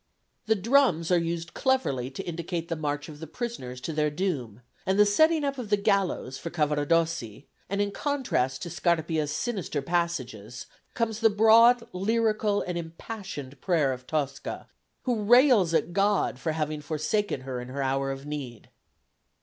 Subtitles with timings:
[0.47, 4.61] The drums are used cleverly to indicate the march of the prisoners to their doom,
[4.83, 9.79] and the setting up of the gallows for Cavaradossi, and in contrast to Scarpia's sinister
[9.79, 14.67] passages, comes the broad lyrical and impassioned prayer of Tosca,
[15.03, 18.69] who rails at God for having forsaken her in her hour of need.